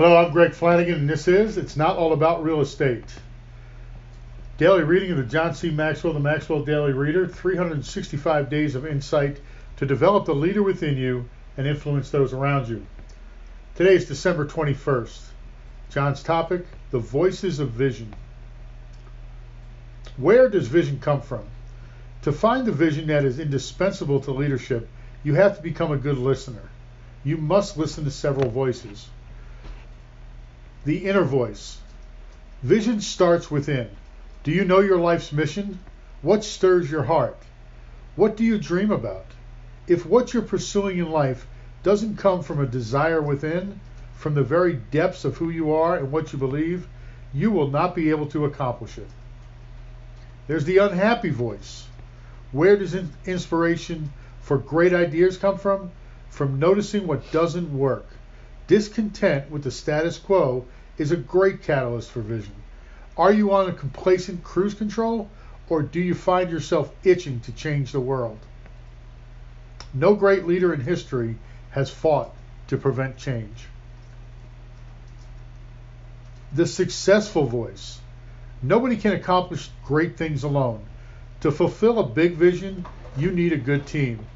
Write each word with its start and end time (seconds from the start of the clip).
Hello, 0.00 0.16
I'm 0.16 0.30
Greg 0.30 0.52
Flanagan, 0.52 0.94
and 0.94 1.10
this 1.10 1.26
is 1.26 1.56
It's 1.56 1.76
Not 1.76 1.96
All 1.96 2.12
About 2.12 2.44
Real 2.44 2.60
Estate. 2.60 3.02
Daily 4.56 4.84
reading 4.84 5.10
of 5.10 5.16
the 5.16 5.24
John 5.24 5.56
C. 5.56 5.70
Maxwell, 5.70 6.12
the 6.12 6.20
Maxwell 6.20 6.62
Daily 6.62 6.92
Reader 6.92 7.26
365 7.26 8.48
days 8.48 8.76
of 8.76 8.86
insight 8.86 9.40
to 9.78 9.86
develop 9.86 10.24
the 10.24 10.36
leader 10.36 10.62
within 10.62 10.96
you 10.96 11.28
and 11.56 11.66
influence 11.66 12.10
those 12.10 12.32
around 12.32 12.68
you. 12.68 12.86
Today 13.74 13.96
is 13.96 14.06
December 14.06 14.46
21st. 14.46 15.18
John's 15.90 16.22
topic 16.22 16.64
The 16.92 17.00
Voices 17.00 17.58
of 17.58 17.70
Vision. 17.70 18.14
Where 20.16 20.48
does 20.48 20.68
vision 20.68 21.00
come 21.00 21.22
from? 21.22 21.42
To 22.22 22.30
find 22.30 22.64
the 22.64 22.70
vision 22.70 23.08
that 23.08 23.24
is 23.24 23.40
indispensable 23.40 24.20
to 24.20 24.30
leadership, 24.30 24.88
you 25.24 25.34
have 25.34 25.56
to 25.56 25.62
become 25.64 25.90
a 25.90 25.96
good 25.96 26.18
listener. 26.18 26.68
You 27.24 27.36
must 27.36 27.76
listen 27.76 28.04
to 28.04 28.12
several 28.12 28.48
voices. 28.48 29.08
The 30.88 31.04
inner 31.04 31.22
voice. 31.22 31.76
Vision 32.62 33.02
starts 33.02 33.50
within. 33.50 33.90
Do 34.42 34.50
you 34.50 34.64
know 34.64 34.80
your 34.80 34.96
life's 34.96 35.32
mission? 35.32 35.80
What 36.22 36.44
stirs 36.44 36.90
your 36.90 37.02
heart? 37.02 37.36
What 38.16 38.38
do 38.38 38.42
you 38.42 38.56
dream 38.56 38.90
about? 38.90 39.26
If 39.86 40.06
what 40.06 40.32
you're 40.32 40.42
pursuing 40.42 40.96
in 40.96 41.10
life 41.10 41.46
doesn't 41.82 42.16
come 42.16 42.42
from 42.42 42.58
a 42.58 42.66
desire 42.66 43.20
within, 43.20 43.80
from 44.16 44.32
the 44.32 44.42
very 44.42 44.80
depths 44.90 45.26
of 45.26 45.36
who 45.36 45.50
you 45.50 45.74
are 45.74 45.98
and 45.98 46.10
what 46.10 46.32
you 46.32 46.38
believe, 46.38 46.88
you 47.34 47.50
will 47.50 47.68
not 47.68 47.94
be 47.94 48.08
able 48.08 48.28
to 48.28 48.46
accomplish 48.46 48.96
it. 48.96 49.10
There's 50.46 50.64
the 50.64 50.78
unhappy 50.78 51.28
voice. 51.28 51.86
Where 52.50 52.78
does 52.78 52.96
inspiration 53.26 54.10
for 54.40 54.56
great 54.56 54.94
ideas 54.94 55.36
come 55.36 55.58
from? 55.58 55.90
From 56.30 56.58
noticing 56.58 57.06
what 57.06 57.30
doesn't 57.30 57.76
work. 57.76 58.06
Discontent 58.68 59.50
with 59.50 59.64
the 59.64 59.70
status 59.70 60.16
quo 60.16 60.64
is 60.98 61.12
a 61.12 61.16
great 61.16 61.62
catalyst 61.62 62.10
for 62.10 62.20
vision. 62.20 62.54
Are 63.16 63.32
you 63.32 63.52
on 63.52 63.68
a 63.68 63.72
complacent 63.72 64.44
cruise 64.44 64.74
control 64.74 65.30
or 65.68 65.82
do 65.82 66.00
you 66.00 66.14
find 66.14 66.50
yourself 66.50 66.92
itching 67.04 67.40
to 67.40 67.52
change 67.52 67.92
the 67.92 68.00
world? 68.00 68.38
No 69.94 70.14
great 70.14 70.46
leader 70.46 70.74
in 70.74 70.80
history 70.80 71.36
has 71.70 71.90
fought 71.90 72.34
to 72.68 72.76
prevent 72.76 73.16
change. 73.16 73.66
The 76.52 76.66
successful 76.66 77.44
voice. 77.44 77.98
Nobody 78.62 78.96
can 78.96 79.12
accomplish 79.12 79.70
great 79.84 80.16
things 80.16 80.42
alone. 80.42 80.84
To 81.42 81.52
fulfill 81.52 81.98
a 82.00 82.06
big 82.06 82.34
vision, 82.34 82.84
you 83.16 83.30
need 83.30 83.52
a 83.52 83.58
good 83.58 83.86
team. 83.86 84.26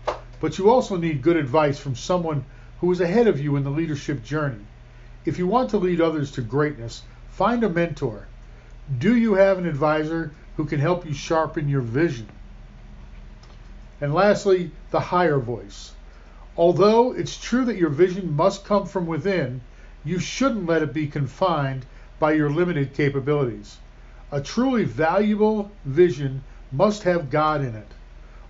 But 0.41 0.59
you 0.59 0.71
also 0.71 0.97
need 0.97 1.23
good 1.23 1.37
advice 1.37 1.79
from 1.79 1.97
someone 1.97 2.45
who 2.81 2.91
is 2.93 3.01
ahead 3.01 3.29
of 3.29 3.41
you 3.41 3.57
in 3.57 3.65
the 3.65 3.71
leadership 3.71 4.25
journey. 4.25 4.65
If 5.25 5.39
you 5.39 5.47
want 5.47 5.71
to 5.71 5.79
lead 5.79 6.01
others 6.01 6.33
to 6.33 6.43
greatness, 6.43 7.03
find 7.31 7.63
a 7.63 7.69
mentor. 7.69 8.27
Do 8.99 9.17
you 9.17 9.35
have 9.35 9.59
an 9.59 9.67
advisor 9.67 10.33
who 10.57 10.65
can 10.65 10.81
help 10.81 11.07
you 11.07 11.15
sharpen 11.15 11.69
your 11.69 11.81
vision? 11.81 12.29
And 14.01 14.13
lastly, 14.13 14.73
the 14.91 14.99
higher 14.99 15.39
voice. 15.39 15.93
Although 16.57 17.13
it's 17.13 17.39
true 17.39 17.65
that 17.67 17.77
your 17.77 17.89
vision 17.89 18.35
must 18.35 18.65
come 18.65 18.87
from 18.87 19.07
within, 19.07 19.61
you 20.05 20.19
shouldn't 20.19 20.67
let 20.67 20.83
it 20.83 20.93
be 20.93 21.07
confined 21.07 21.87
by 22.19 22.33
your 22.33 22.51
limited 22.51 22.93
capabilities. 22.93 23.79
A 24.33 24.41
truly 24.41 24.85
valuable 24.85 25.71
vision 25.85 26.43
must 26.73 27.05
have 27.05 27.31
God 27.31 27.61
in 27.61 27.77
it. 27.77 27.89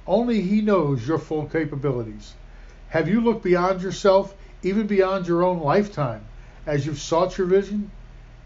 Only 0.06 0.40
He 0.40 0.62
knows 0.62 1.06
your 1.06 1.18
full 1.18 1.46
capabilities. 1.46 2.32
Have 2.88 3.08
you 3.08 3.20
looked 3.20 3.42
beyond 3.42 3.82
yourself, 3.82 4.34
even 4.62 4.86
beyond 4.86 5.28
your 5.28 5.42
own 5.42 5.60
lifetime, 5.60 6.24
as 6.66 6.86
you've 6.86 7.00
sought 7.00 7.36
your 7.38 7.46
vision? 7.46 7.91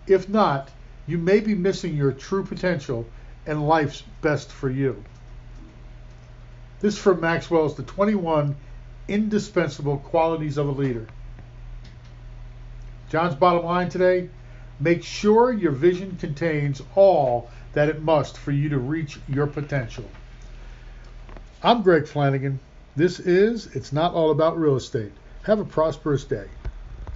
If 0.06 0.28
not, 0.28 0.70
you 1.06 1.18
may 1.18 1.40
be 1.40 1.54
missing 1.54 1.96
your 1.96 2.12
true 2.12 2.44
potential 2.44 3.06
and 3.46 3.68
life's 3.68 4.02
best 4.22 4.50
for 4.50 4.70
you. 4.70 5.02
This 6.80 6.98
from 6.98 7.20
Maxwell's 7.20 7.74
The 7.74 7.82
21 7.82 8.56
Indispensable 9.08 9.98
Qualities 9.98 10.58
of 10.58 10.68
a 10.68 10.72
Leader. 10.72 11.06
John's 13.08 13.36
bottom 13.36 13.64
line 13.64 13.88
today 13.88 14.28
make 14.80 15.02
sure 15.02 15.52
your 15.52 15.72
vision 15.72 16.16
contains 16.20 16.82
all 16.94 17.50
that 17.72 17.88
it 17.88 18.02
must 18.02 18.36
for 18.36 18.50
you 18.50 18.68
to 18.68 18.78
reach 18.78 19.18
your 19.28 19.46
potential. 19.46 20.04
I'm 21.62 21.82
Greg 21.82 22.06
Flanagan. 22.06 22.58
This 22.96 23.20
is 23.20 23.66
It's 23.74 23.92
Not 23.92 24.12
All 24.12 24.30
About 24.30 24.58
Real 24.58 24.76
Estate. 24.76 25.12
Have 25.44 25.60
a 25.60 25.64
prosperous 25.64 26.24
day. 26.24 26.46